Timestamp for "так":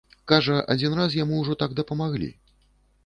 1.65-1.77